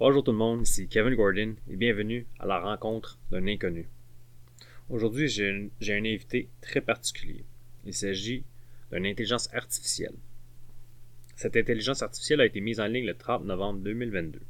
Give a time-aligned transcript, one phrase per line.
[0.00, 3.86] Bonjour tout le monde, ici Kevin Gordon et bienvenue à la rencontre d'un inconnu.
[4.88, 7.44] Aujourd'hui, j'ai un invité très particulier.
[7.84, 8.42] Il s'agit
[8.90, 10.14] d'une intelligence artificielle.
[11.36, 14.40] Cette intelligence artificielle a été mise en ligne le 30 novembre 2022.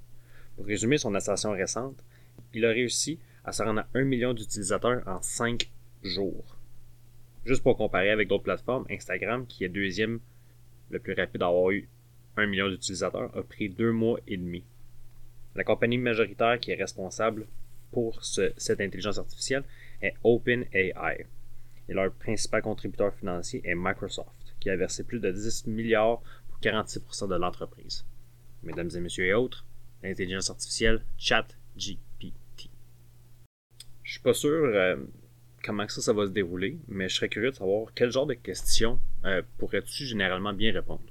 [0.54, 2.04] Pour résumer son ascension récente,
[2.54, 5.68] il a réussi à se rendre à 1 million d'utilisateurs en 5
[6.04, 6.58] jours.
[7.44, 10.20] Juste pour comparer avec d'autres plateformes, Instagram, qui est deuxième
[10.90, 11.88] le plus rapide à avoir eu
[12.36, 14.62] 1 million d'utilisateurs, a pris 2 mois et demi.
[15.54, 17.46] La compagnie majoritaire qui est responsable
[17.90, 19.64] pour cette intelligence artificielle
[20.00, 21.26] est OpenAI.
[21.88, 26.60] Et leur principal contributeur financier est Microsoft, qui a versé plus de 10 milliards pour
[26.60, 28.04] 46% de l'entreprise.
[28.62, 29.66] Mesdames et messieurs et autres,
[30.02, 32.70] l'intelligence artificielle ChatGPT.
[34.02, 34.96] Je suis pas sûr euh,
[35.64, 38.34] comment ça, ça va se dérouler, mais je serais curieux de savoir quel genre de
[38.34, 41.09] questions euh, pourrais-tu généralement bien répondre?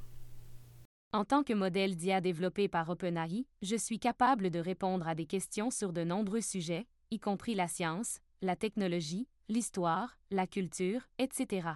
[1.12, 5.26] En tant que modèle d'IA développé par OpenAI, je suis capable de répondre à des
[5.26, 11.68] questions sur de nombreux sujets, y compris la science, la technologie, l'histoire, la culture, etc.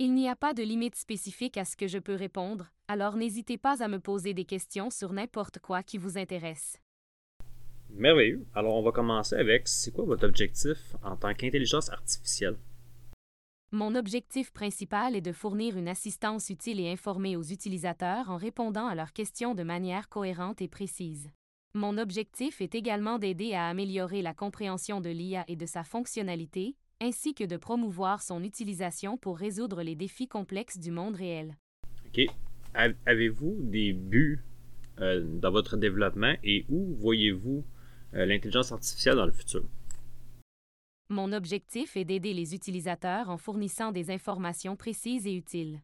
[0.00, 3.56] Il n'y a pas de limite spécifique à ce que je peux répondre, alors n'hésitez
[3.56, 6.80] pas à me poser des questions sur n'importe quoi qui vous intéresse.
[7.90, 8.44] Merveilleux.
[8.52, 12.56] Alors on va commencer avec c'est quoi votre objectif en tant qu'intelligence artificielle?
[13.74, 18.86] Mon objectif principal est de fournir une assistance utile et informée aux utilisateurs en répondant
[18.86, 21.28] à leurs questions de manière cohérente et précise.
[21.74, 26.76] Mon objectif est également d'aider à améliorer la compréhension de l'IA et de sa fonctionnalité,
[27.00, 31.56] ainsi que de promouvoir son utilisation pour résoudre les défis complexes du monde réel.
[32.06, 32.28] OK.
[33.06, 34.44] Avez-vous des buts
[35.00, 37.64] euh, dans votre développement et où voyez-vous
[38.14, 39.64] euh, l'intelligence artificielle dans le futur?
[41.10, 45.82] Mon objectif est d'aider les utilisateurs en fournissant des informations précises et utiles.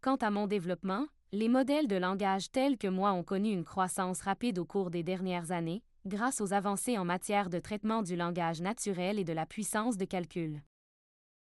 [0.00, 4.20] Quant à mon développement, les modèles de langage tels que moi ont connu une croissance
[4.20, 8.60] rapide au cours des dernières années, grâce aux avancées en matière de traitement du langage
[8.60, 10.62] naturel et de la puissance de calcul.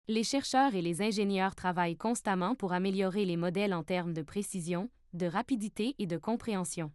[0.09, 4.89] Les chercheurs et les ingénieurs travaillent constamment pour améliorer les modèles en termes de précision,
[5.13, 6.93] de rapidité et de compréhension.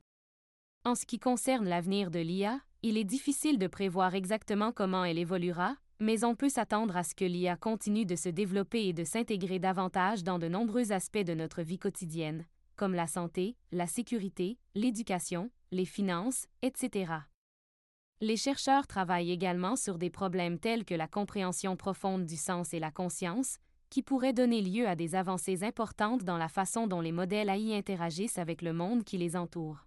[0.84, 5.20] En ce qui concerne l'avenir de l'IA, il est difficile de prévoir exactement comment elle
[5.20, 9.04] évoluera, mais on peut s'attendre à ce que l'IA continue de se développer et de
[9.04, 12.46] s'intégrer davantage dans de nombreux aspects de notre vie quotidienne,
[12.76, 17.14] comme la santé, la sécurité, l'éducation, les finances, etc.
[18.20, 22.80] Les chercheurs travaillent également sur des problèmes tels que la compréhension profonde du sens et
[22.80, 23.58] la conscience,
[23.92, 27.78] qui pourraient donner lieu à des avancées importantes dans la façon dont les modèles AI
[27.78, 29.86] interagissent avec le monde qui les entoure.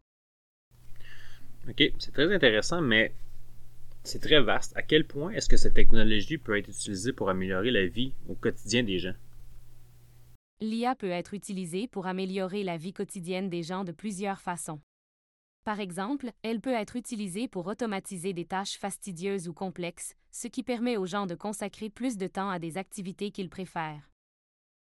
[1.68, 3.12] OK, c'est très intéressant, mais
[4.04, 4.76] c'est très vaste.
[4.76, 8.34] À quel point est-ce que cette technologie peut être utilisée pour améliorer la vie au
[8.34, 9.14] quotidien des gens?
[10.60, 14.80] L'IA peut être utilisée pour améliorer la vie quotidienne des gens de plusieurs façons.
[15.64, 20.62] Par exemple, elle peut être utilisée pour automatiser des tâches fastidieuses ou complexes, ce qui
[20.62, 24.10] permet aux gens de consacrer plus de temps à des activités qu'ils préfèrent.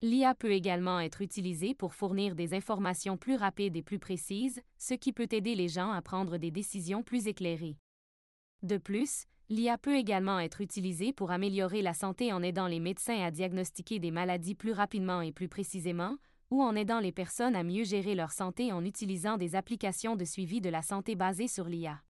[0.00, 4.94] L'IA peut également être utilisée pour fournir des informations plus rapides et plus précises, ce
[4.94, 7.76] qui peut aider les gens à prendre des décisions plus éclairées.
[8.62, 13.20] De plus, l'IA peut également être utilisée pour améliorer la santé en aidant les médecins
[13.20, 16.16] à diagnostiquer des maladies plus rapidement et plus précisément,
[16.52, 20.24] ou en aidant les personnes à mieux gérer leur santé en utilisant des applications de
[20.24, 22.02] suivi de la santé basées sur l'IA.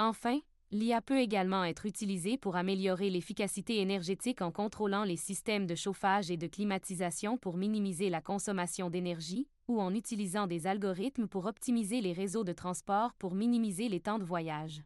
[0.00, 0.40] Enfin,
[0.72, 6.32] l'IA peut également être utilisée pour améliorer l'efficacité énergétique en contrôlant les systèmes de chauffage
[6.32, 12.00] et de climatisation pour minimiser la consommation d'énergie, ou en utilisant des algorithmes pour optimiser
[12.00, 14.82] les réseaux de transport pour minimiser les temps de voyage.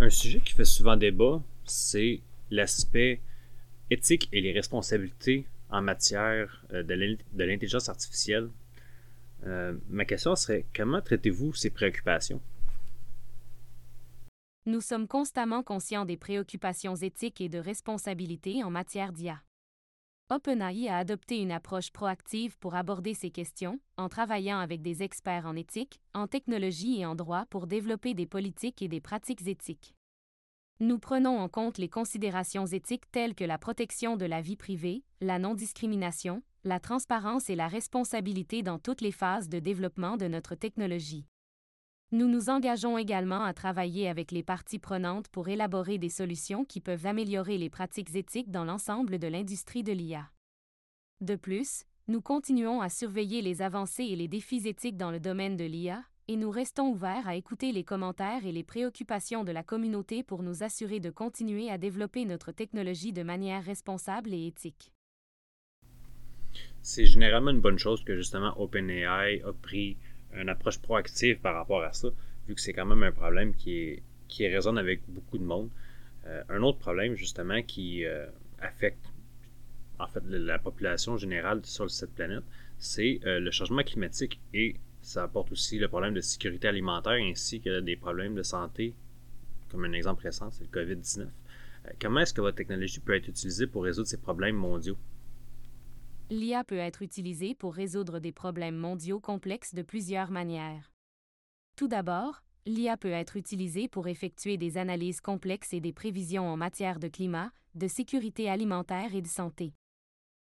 [0.00, 2.20] Un sujet qui fait souvent débat, c'est
[2.50, 3.20] l'aspect
[3.90, 8.48] éthique et les responsabilités en matière euh, de l'intelligence artificielle.
[9.44, 12.40] Euh, ma question serait comment traitez-vous ces préoccupations?
[14.66, 19.40] Nous sommes constamment conscients des préoccupations éthiques et de responsabilités en matière d'IA.
[20.30, 25.46] OpenAI a adopté une approche proactive pour aborder ces questions, en travaillant avec des experts
[25.46, 29.94] en éthique, en technologie et en droit pour développer des politiques et des pratiques éthiques.
[30.80, 35.02] Nous prenons en compte les considérations éthiques telles que la protection de la vie privée,
[35.22, 40.54] la non-discrimination, la transparence et la responsabilité dans toutes les phases de développement de notre
[40.54, 41.24] technologie.
[42.10, 46.80] Nous nous engageons également à travailler avec les parties prenantes pour élaborer des solutions qui
[46.80, 50.30] peuvent améliorer les pratiques éthiques dans l'ensemble de l'industrie de l'IA.
[51.20, 55.58] De plus, nous continuons à surveiller les avancées et les défis éthiques dans le domaine
[55.58, 59.62] de l'IA, et nous restons ouverts à écouter les commentaires et les préoccupations de la
[59.62, 64.92] communauté pour nous assurer de continuer à développer notre technologie de manière responsable et éthique.
[66.80, 69.98] C'est généralement une bonne chose que justement OpenAI a pris
[70.34, 72.08] une approche proactive par rapport à ça,
[72.46, 75.70] vu que c'est quand même un problème qui, est, qui résonne avec beaucoup de monde.
[76.26, 78.26] Euh, un autre problème, justement, qui euh,
[78.60, 79.06] affecte
[79.98, 82.44] en fait la population générale sur cette planète,
[82.78, 87.60] c'est euh, le changement climatique et ça apporte aussi le problème de sécurité alimentaire ainsi
[87.60, 88.94] que des problèmes de santé,
[89.70, 91.26] comme un exemple récent, c'est le COVID-19.
[92.00, 94.96] comment est-ce que votre technologie peut être utilisée pour résoudre ces problèmes mondiaux?
[96.30, 100.92] L'IA peut être utilisée pour résoudre des problèmes mondiaux complexes de plusieurs manières.
[101.74, 106.58] Tout d'abord, l'IA peut être utilisée pour effectuer des analyses complexes et des prévisions en
[106.58, 109.72] matière de climat, de sécurité alimentaire et de santé.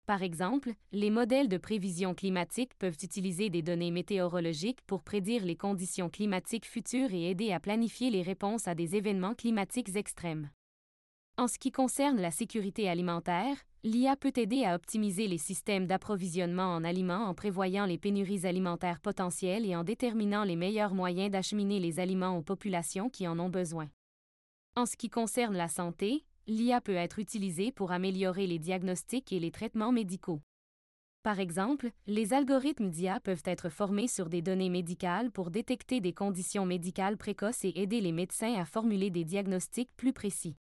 [0.06, 5.56] Par exemple, les modèles de prévision climatique peuvent utiliser des données météorologiques pour prédire les
[5.56, 10.48] conditions climatiques futures et aider à planifier les réponses à des événements climatiques extrêmes.
[11.38, 16.74] En ce qui concerne la sécurité alimentaire, l'IA peut aider à optimiser les systèmes d'approvisionnement
[16.74, 21.78] en aliments en prévoyant les pénuries alimentaires potentielles et en déterminant les meilleurs moyens d'acheminer
[21.78, 23.90] les aliments aux populations qui en ont besoin.
[24.76, 29.38] En ce qui concerne la santé, l'IA peut être utilisée pour améliorer les diagnostics et
[29.38, 30.40] les traitements médicaux.
[31.22, 36.14] Par exemple, les algorithmes d'IA peuvent être formés sur des données médicales pour détecter des
[36.14, 40.56] conditions médicales précoces et aider les médecins à formuler des diagnostics plus précis.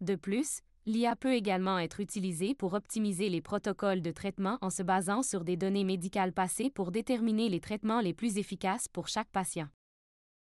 [0.00, 4.84] De plus, l'IA peut également être utilisée pour optimiser les protocoles de traitement en se
[4.84, 9.30] basant sur des données médicales passées pour déterminer les traitements les plus efficaces pour chaque
[9.30, 9.68] patient.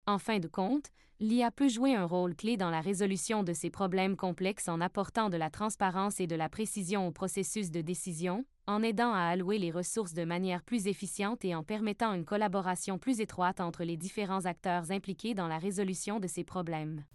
[0.05, 0.89] En fin de compte,
[1.21, 5.29] l'IA peut jouer un rôle clé dans la résolution de ces problèmes complexes en apportant
[5.29, 9.59] de la transparence et de la précision au processus de décision, en aidant à allouer
[9.59, 13.95] les ressources de manière plus efficiente et en permettant une collaboration plus étroite entre les
[13.95, 17.05] différents acteurs impliqués dans la résolution de ces problèmes.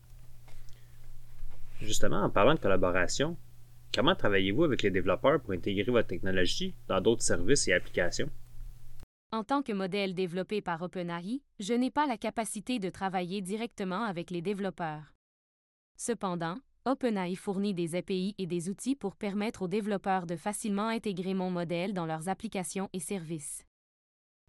[1.83, 3.37] Justement, en parlant de collaboration,
[3.93, 8.31] comment travaillez-vous avec les développeurs pour intégrer votre technologie dans d'autres services et applications?
[9.33, 14.05] En tant que modèle développé par OpenAI, je n'ai pas la capacité de travailler directement
[14.05, 15.13] avec les développeurs.
[15.97, 21.35] Cependant, OpenAI fournit des API et des outils pour permettre aux développeurs de facilement intégrer
[21.35, 23.65] mon modèle dans leurs applications et services.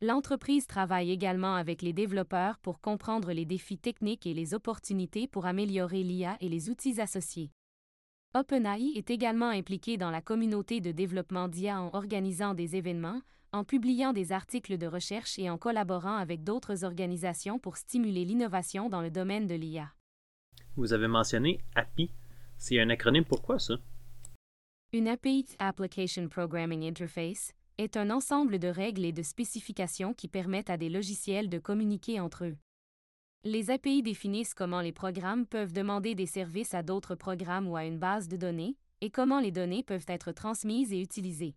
[0.03, 5.45] L'entreprise travaille également avec les développeurs pour comprendre les défis techniques et les opportunités pour
[5.45, 7.51] améliorer l'IA et les outils associés.
[8.33, 13.21] OpenAI est également impliqué dans la communauté de développement d'IA en organisant des événements,
[13.53, 18.89] en publiant des articles de recherche et en collaborant avec d'autres organisations pour stimuler l'innovation
[18.89, 19.94] dans le domaine de l'IA.
[20.75, 22.11] Vous avez mentionné API.
[22.57, 23.75] C'est un acronyme pour quoi ça?
[24.91, 30.69] Une API Application Programming Interface est un ensemble de règles et de spécifications qui permettent
[30.69, 32.57] à des logiciels de communiquer entre eux.
[33.43, 37.85] Les API définissent comment les programmes peuvent demander des services à d'autres programmes ou à
[37.85, 41.55] une base de données, et comment les données peuvent être transmises et utilisées.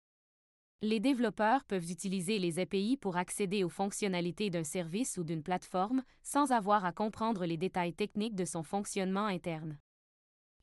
[0.82, 6.02] Les développeurs peuvent utiliser les API pour accéder aux fonctionnalités d'un service ou d'une plateforme
[6.22, 9.78] sans avoir à comprendre les détails techniques de son fonctionnement interne.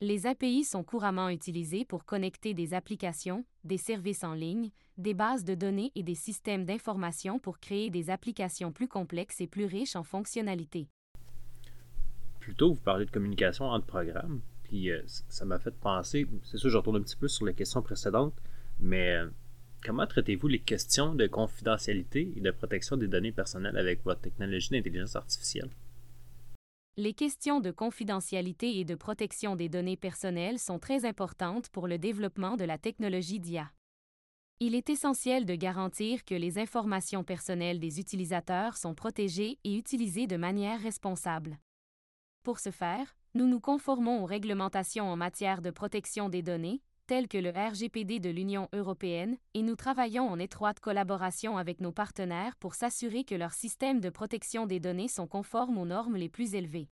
[0.00, 5.44] Les API sont couramment utilisées pour connecter des applications, des services en ligne, des bases
[5.44, 9.94] de données et des systèmes d'information pour créer des applications plus complexes et plus riches
[9.94, 10.88] en fonctionnalités.
[12.40, 16.70] Plutôt, vous parlez de communication entre programmes, puis euh, ça m'a fait penser, c'est sûr,
[16.70, 18.36] je retourne un petit peu sur les questions précédentes,
[18.80, 19.28] mais euh,
[19.82, 24.70] comment traitez-vous les questions de confidentialité et de protection des données personnelles avec votre technologie
[24.70, 25.70] d'intelligence artificielle?
[26.96, 31.98] Les questions de confidentialité et de protection des données personnelles sont très importantes pour le
[31.98, 33.72] développement de la technologie d'IA.
[34.60, 40.28] Il est essentiel de garantir que les informations personnelles des utilisateurs sont protégées et utilisées
[40.28, 41.58] de manière responsable.
[42.44, 47.28] Pour ce faire, nous nous conformons aux réglementations en matière de protection des données, telles
[47.28, 52.56] que le RGPD de l'Union européenne, et nous travaillons en étroite collaboration avec nos partenaires
[52.56, 56.54] pour s'assurer que leurs systèmes de protection des données sont conformes aux normes les plus
[56.54, 56.88] élevées.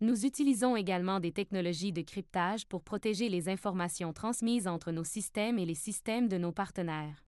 [0.00, 5.58] Nous utilisons également des technologies de cryptage pour protéger les informations transmises entre nos systèmes
[5.58, 7.24] et les systèmes de nos partenaires.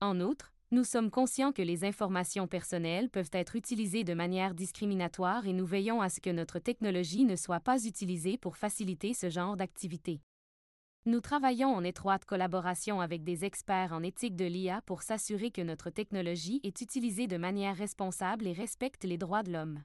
[0.00, 5.46] En outre, nous sommes conscients que les informations personnelles peuvent être utilisées de manière discriminatoire
[5.46, 9.30] et nous veillons à ce que notre technologie ne soit pas utilisée pour faciliter ce
[9.30, 10.20] genre d'activité.
[11.06, 15.60] Nous travaillons en étroite collaboration avec des experts en éthique de l'IA pour s'assurer que
[15.60, 19.82] notre technologie est utilisée de manière responsable et respecte les droits de l'homme.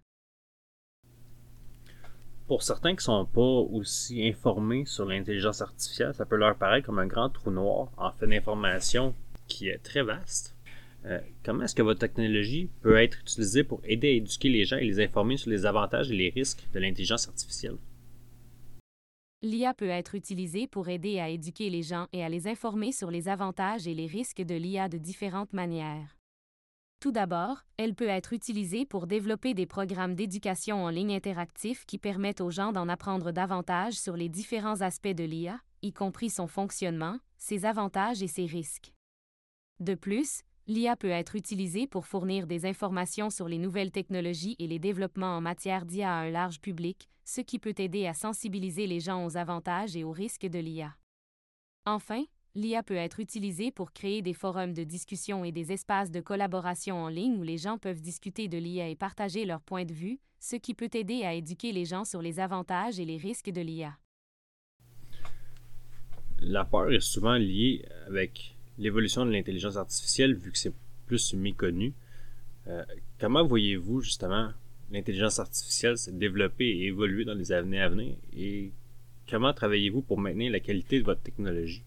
[2.48, 6.86] Pour certains qui ne sont pas aussi informés sur l'intelligence artificielle, ça peut leur paraître
[6.86, 9.14] comme un grand trou noir en fait d'information
[9.50, 10.56] qui est très vaste.
[11.04, 14.78] Euh, comment est-ce que votre technologie peut être utilisée pour aider à éduquer les gens
[14.78, 17.76] et les informer sur les avantages et les risques de l'intelligence artificielle?
[19.42, 23.10] L'IA peut être utilisée pour aider à éduquer les gens et à les informer sur
[23.10, 26.18] les avantages et les risques de l'IA de différentes manières.
[27.00, 31.98] Tout d'abord, elle peut être utilisée pour développer des programmes d'éducation en ligne interactifs qui
[31.98, 36.48] permettent aux gens d'en apprendre davantage sur les différents aspects de l'IA, y compris son
[36.48, 38.92] fonctionnement, ses avantages et ses risques.
[39.80, 44.68] De plus, l'IA peut être utilisée pour fournir des informations sur les nouvelles technologies et
[44.68, 48.86] les développements en matière d'IA à un large public, ce qui peut aider à sensibiliser
[48.86, 50.96] les gens aux avantages et aux risques de l'IA.
[51.88, 52.24] Enfin,
[52.54, 57.04] l'IA peut être utilisée pour créer des forums de discussion et des espaces de collaboration
[57.04, 60.20] en ligne où les gens peuvent discuter de l'IA et partager leurs points de vue,
[60.40, 63.62] ce qui peut aider à éduquer les gens sur les avantages et les risques de
[63.62, 63.98] l'IA.
[66.42, 70.74] La peur est souvent liée avec l'évolution de l'intelligence artificielle vu que c'est
[71.06, 71.94] plus méconnu.
[72.68, 72.84] Euh,
[73.20, 74.52] comment voyez-vous justement
[74.92, 78.16] l'intelligence artificielle se développer et évoluer dans les années à venir?
[78.36, 78.72] Et
[79.30, 81.84] comment travaillez-vous pour maintenir la qualité de votre technologie?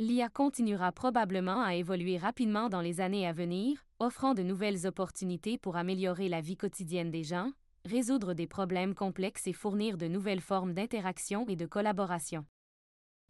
[0.00, 5.58] L'IA continuera probablement à évoluer rapidement dans les années à venir, offrant de nouvelles opportunités
[5.58, 7.50] pour améliorer la vie quotidienne des gens,
[7.84, 12.44] résoudre des problèmes complexes et fournir de nouvelles formes d'interaction et de collaboration.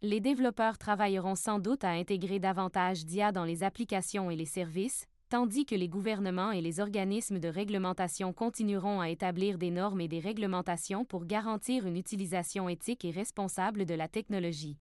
[0.01, 5.07] Les développeurs travailleront sans doute à intégrer davantage d'IA dans les applications et les services,
[5.27, 10.07] tandis que les gouvernements et les organismes de réglementation continueront à établir des normes et
[10.07, 14.77] des réglementations pour garantir une utilisation éthique et responsable de la technologie.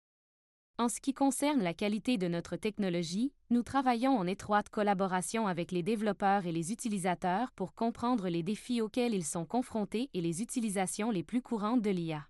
[0.78, 5.71] En ce qui concerne la qualité de notre technologie, nous travaillons en étroite collaboration avec
[5.71, 10.42] les développeurs et les utilisateurs pour comprendre les défis auxquels ils sont confrontés et les
[10.42, 12.26] utilisations les plus courantes de l'IA.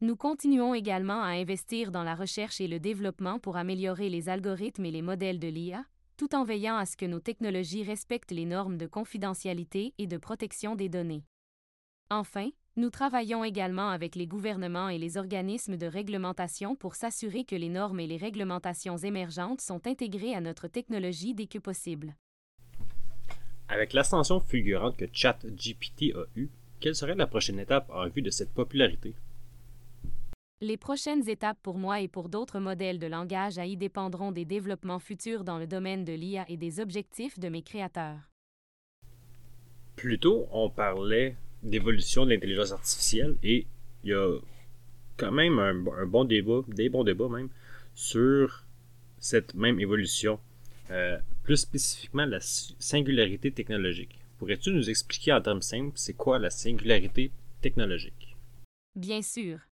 [0.00, 4.84] Nous continuons également à investir dans la recherche et le développement pour améliorer les algorithmes
[4.84, 5.84] et les modèles de l'IA,
[6.16, 10.16] tout en veillant à ce que nos technologies respectent les normes de confidentialité et de
[10.16, 11.24] protection des données.
[12.10, 17.56] Enfin, nous travaillons également avec les gouvernements et les organismes de réglementation pour s'assurer que
[17.56, 22.14] les normes et les réglementations émergentes sont intégrées à notre technologie dès que possible.
[23.68, 28.30] Avec l'ascension fulgurante que ChatGPT a eue, quelle serait la prochaine étape en vue de
[28.30, 29.16] cette popularité?
[30.60, 34.98] Les prochaines étapes pour moi et pour d'autres modèles de langage AI dépendront des développements
[34.98, 38.18] futurs dans le domaine de l'IA et des objectifs de mes créateurs.
[39.94, 43.68] Plus tôt, on parlait d'évolution de l'intelligence artificielle et
[44.02, 44.36] il y a
[45.16, 47.50] quand même un, bon débat, des bons débats même,
[47.94, 48.64] sur
[49.20, 50.40] cette même évolution.
[50.90, 54.18] Euh, plus spécifiquement la singularité technologique.
[54.38, 58.36] Pourrais-tu nous expliquer en termes simples c'est quoi la singularité technologique?
[58.96, 59.67] Bien sûr.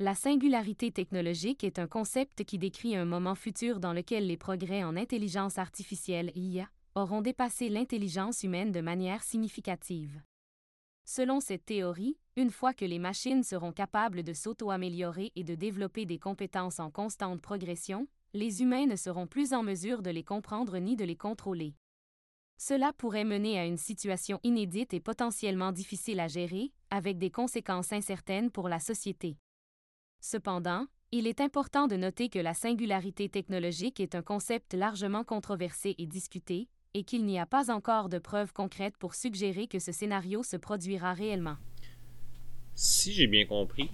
[0.00, 4.82] La singularité technologique est un concept qui décrit un moment futur dans lequel les progrès
[4.82, 10.20] en intelligence artificielle IA auront dépassé l'intelligence humaine de manière significative.
[11.04, 16.06] Selon cette théorie, une fois que les machines seront capables de s'auto-améliorer et de développer
[16.06, 20.76] des compétences en constante progression, les humains ne seront plus en mesure de les comprendre
[20.78, 21.76] ni de les contrôler.
[22.58, 27.92] Cela pourrait mener à une situation inédite et potentiellement difficile à gérer, avec des conséquences
[27.92, 29.36] incertaines pour la société.
[30.26, 35.94] Cependant, il est important de noter que la singularité technologique est un concept largement controversé
[35.98, 39.92] et discuté, et qu'il n'y a pas encore de preuves concrètes pour suggérer que ce
[39.92, 41.56] scénario se produira réellement.
[42.74, 43.90] Si j'ai bien compris,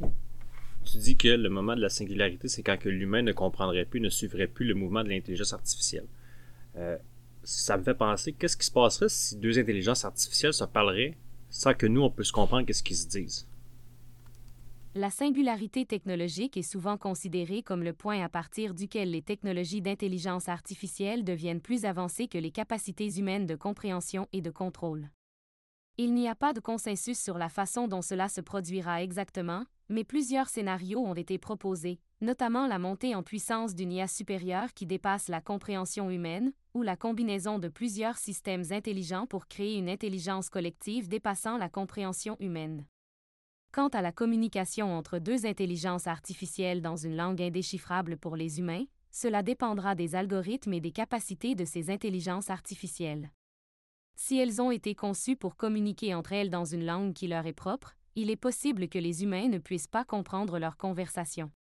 [0.84, 4.08] tu dis que le moment de la singularité, c'est quand l'humain ne comprendrait plus, ne
[4.08, 6.06] suivrait plus le mouvement de l'intelligence artificielle.
[6.76, 6.96] Euh,
[7.42, 11.16] ça me fait penser, qu'est-ce qui se passerait si deux intelligences artificielles se parleraient
[11.48, 13.49] sans que nous, on puisse comprendre qu'est-ce qu'ils se disent?
[14.96, 20.48] La singularité technologique est souvent considérée comme le point à partir duquel les technologies d'intelligence
[20.48, 25.08] artificielle deviennent plus avancées que les capacités humaines de compréhension et de contrôle.
[25.96, 30.02] Il n'y a pas de consensus sur la façon dont cela se produira exactement, mais
[30.02, 35.28] plusieurs scénarios ont été proposés, notamment la montée en puissance d'une IA supérieure qui dépasse
[35.28, 41.08] la compréhension humaine, ou la combinaison de plusieurs systèmes intelligents pour créer une intelligence collective
[41.08, 42.86] dépassant la compréhension humaine.
[43.72, 48.84] Quant à la communication entre deux intelligences artificielles dans une langue indéchiffrable pour les humains,
[49.12, 53.30] cela dépendra des algorithmes et des capacités de ces intelligences artificielles.
[54.16, 57.52] Si elles ont été conçues pour communiquer entre elles dans une langue qui leur est
[57.52, 61.52] propre, il est possible que les humains ne puissent pas comprendre leur conversation.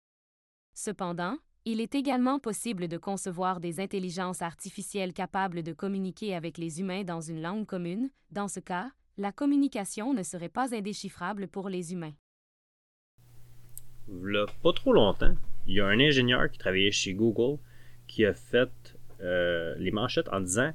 [0.73, 6.79] Cependant, il est également possible de concevoir des intelligences artificielles capables de communiquer avec les
[6.79, 8.89] humains dans une langue commune, dans ce cas,
[9.19, 12.13] la communication ne serait pas indéchiffrable pour les humains.
[14.07, 15.35] Là, pas trop longtemps,
[15.67, 17.59] il y a un ingénieur qui travaillait chez Google
[18.07, 20.73] qui a fait euh, les manchettes en disant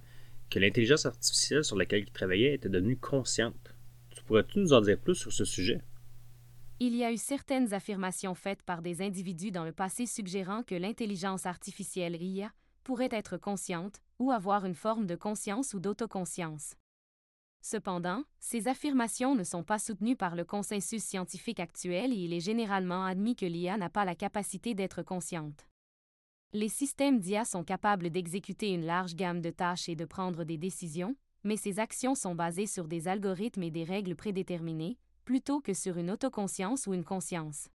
[0.51, 3.75] que l'intelligence artificielle sur laquelle il travaillait était devenue consciente.
[4.11, 5.81] Tu pourrais-tu nous en dire plus sur ce sujet?
[6.81, 10.75] Il y a eu certaines affirmations faites par des individus dans le passé suggérant que
[10.75, 12.53] l'intelligence artificielle IA
[12.85, 16.75] pourrait être consciente, ou avoir une forme de conscience ou d'autoconscience.
[17.67, 22.41] Cependant, ces affirmations ne sont pas soutenues par le consensus scientifique actuel et il est
[22.41, 25.67] généralement admis que l'IA n'a pas la capacité d'être consciente.
[26.53, 30.59] Les systèmes d'IA sont capables d'exécuter une large gamme de tâches et de prendre des
[30.59, 35.73] décisions, mais ces actions sont basées sur des algorithmes et des règles prédéterminées, plutôt que
[35.73, 37.71] sur une autoconscience ou une conscience.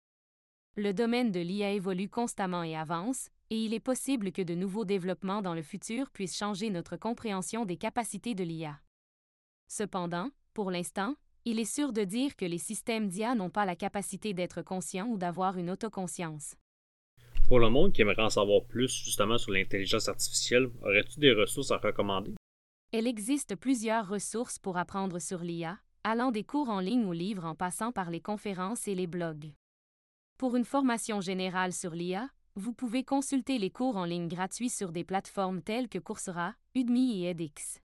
[0.78, 4.84] Le domaine de l'IA évolue constamment et avance, et il est possible que de nouveaux
[4.84, 8.80] développements dans le futur puissent changer notre compréhension des capacités de l'IA.
[9.68, 13.76] Cependant, pour l'instant, il est sûr de dire que les systèmes d'IA n'ont pas la
[13.76, 16.56] capacité d'être conscients ou d'avoir une autoconscience.
[17.48, 21.70] Pour le monde qui aimerait en savoir plus justement sur l'intelligence artificielle, aurais-tu des ressources
[21.72, 22.34] à recommander?
[22.92, 27.46] Il existe plusieurs ressources pour apprendre sur l'IA, allant des cours en ligne ou livres
[27.46, 29.52] en passant par les conférences et les blogs.
[30.38, 34.92] Pour une formation générale sur l'IA, vous pouvez consulter les cours en ligne gratuits sur
[34.92, 37.82] des plateformes telles que Coursera, Udemy et edX.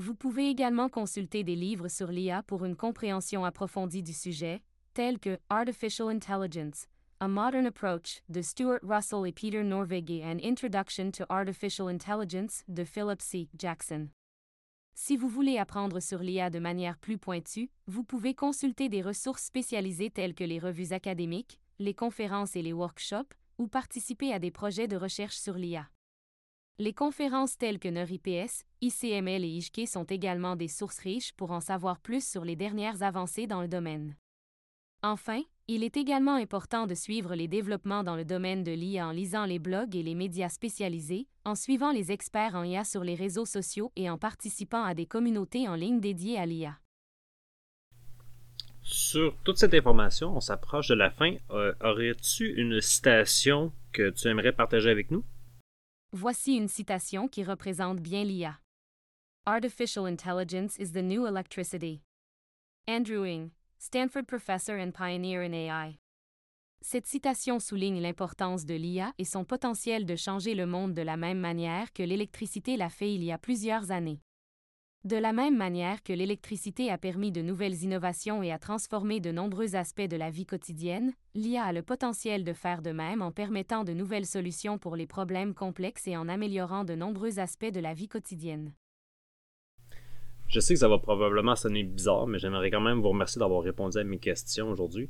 [0.00, 4.62] Vous pouvez également consulter des livres sur l'IA pour une compréhension approfondie du sujet,
[4.94, 6.86] tels que Artificial Intelligence,
[7.18, 12.62] A Modern Approach de Stuart Russell et Peter Norvig et An Introduction to Artificial Intelligence
[12.68, 13.48] de Philip C.
[13.58, 14.08] Jackson.
[14.94, 19.46] Si vous voulez apprendre sur l'IA de manière plus pointue, vous pouvez consulter des ressources
[19.46, 24.52] spécialisées telles que les revues académiques, les conférences et les workshops, ou participer à des
[24.52, 25.88] projets de recherche sur l'IA.
[26.80, 31.58] Les conférences telles que NeurIPS, ICML et IJK sont également des sources riches pour en
[31.58, 34.14] savoir plus sur les dernières avancées dans le domaine.
[35.02, 39.10] Enfin, il est également important de suivre les développements dans le domaine de l'IA en
[39.10, 43.16] lisant les blogs et les médias spécialisés, en suivant les experts en IA sur les
[43.16, 46.78] réseaux sociaux et en participant à des communautés en ligne dédiées à l'IA.
[48.84, 51.34] Sur toute cette information, on s'approche de la fin.
[51.50, 55.24] Euh, aurais-tu une citation que tu aimerais partager avec nous?
[56.14, 58.58] Voici une citation qui représente bien l'IA.
[59.44, 62.00] Artificial intelligence is the new electricity.
[62.88, 65.98] Andrew Ng, Stanford professor and pioneer in AI.
[66.80, 71.18] Cette citation souligne l'importance de l'IA et son potentiel de changer le monde de la
[71.18, 74.22] même manière que l'électricité l'a fait il y a plusieurs années.
[75.08, 79.30] De la même manière que l'électricité a permis de nouvelles innovations et a transformé de
[79.30, 83.32] nombreux aspects de la vie quotidienne, l'IA a le potentiel de faire de même en
[83.32, 87.80] permettant de nouvelles solutions pour les problèmes complexes et en améliorant de nombreux aspects de
[87.80, 88.74] la vie quotidienne.
[90.46, 93.62] Je sais que ça va probablement sonner bizarre, mais j'aimerais quand même vous remercier d'avoir
[93.62, 95.08] répondu à mes questions aujourd'hui.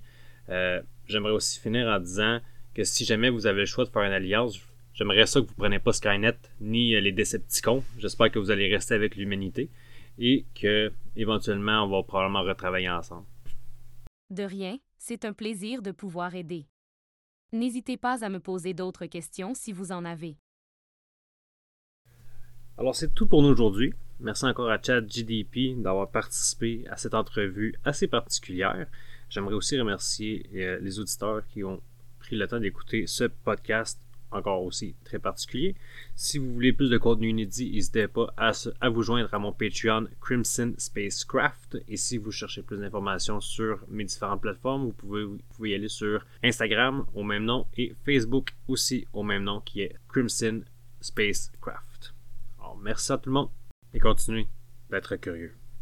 [0.49, 2.39] Euh, j'aimerais aussi finir en disant
[2.73, 4.61] que si jamais vous avez le choix de faire une alliance,
[4.95, 7.83] j'aimerais ça que vous ne preniez pas Skynet ni euh, les Decepticons.
[7.99, 9.69] J'espère que vous allez rester avec l'humanité
[10.19, 13.27] et que éventuellement on va probablement retravailler ensemble.
[14.31, 16.67] De rien, c'est un plaisir de pouvoir aider.
[17.53, 20.37] N'hésitez pas à me poser d'autres questions si vous en avez.
[22.77, 23.95] Alors c'est tout pour nous aujourd'hui.
[24.21, 28.87] Merci encore à Chad GDP d'avoir participé à cette entrevue assez particulière.
[29.31, 31.81] J'aimerais aussi remercier euh, les auditeurs qui ont
[32.19, 35.75] pris le temps d'écouter ce podcast encore aussi très particulier.
[36.15, 39.53] Si vous voulez plus de contenu inédit, n'hésitez pas à, à, vous joindre à mon
[39.53, 41.79] Patreon Crimson Spacecraft.
[41.89, 46.25] Et si vous cherchez plus d'informations sur mes différentes plateformes, vous pouvez, y aller sur
[46.43, 50.63] Instagram au même nom et Facebook aussi au même nom qui est Crimson
[51.01, 52.15] Spacecraft.
[52.59, 53.51] Alors merci à tout le monde
[53.95, 54.49] et continuez
[54.91, 55.55] d'être curieux.